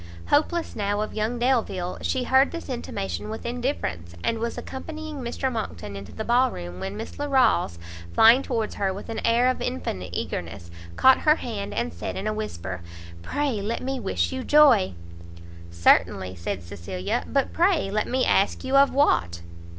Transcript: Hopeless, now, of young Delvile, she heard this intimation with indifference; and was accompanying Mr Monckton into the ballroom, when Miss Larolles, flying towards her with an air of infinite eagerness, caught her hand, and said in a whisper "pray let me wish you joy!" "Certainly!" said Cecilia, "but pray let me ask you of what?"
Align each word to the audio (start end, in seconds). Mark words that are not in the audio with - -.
Hopeless, 0.29 0.75
now, 0.75 1.01
of 1.01 1.13
young 1.13 1.37
Delvile, 1.37 1.99
she 2.01 2.23
heard 2.23 2.49
this 2.49 2.69
intimation 2.69 3.29
with 3.29 3.45
indifference; 3.45 4.15
and 4.23 4.39
was 4.39 4.57
accompanying 4.57 5.17
Mr 5.17 5.51
Monckton 5.51 5.95
into 5.95 6.11
the 6.11 6.23
ballroom, 6.25 6.79
when 6.79 6.97
Miss 6.97 7.19
Larolles, 7.19 7.77
flying 8.11 8.41
towards 8.41 8.73
her 8.81 8.91
with 8.91 9.09
an 9.09 9.19
air 9.23 9.47
of 9.47 9.61
infinite 9.61 10.09
eagerness, 10.11 10.71
caught 10.95 11.19
her 11.19 11.35
hand, 11.35 11.71
and 11.75 11.93
said 11.93 12.15
in 12.15 12.25
a 12.25 12.33
whisper 12.33 12.81
"pray 13.21 13.61
let 13.61 13.83
me 13.83 13.99
wish 13.99 14.31
you 14.31 14.43
joy!" 14.43 14.95
"Certainly!" 15.69 16.33
said 16.33 16.63
Cecilia, 16.63 17.23
"but 17.27 17.53
pray 17.53 17.91
let 17.91 18.07
me 18.07 18.25
ask 18.25 18.63
you 18.63 18.77
of 18.77 18.91
what?" 18.95 19.41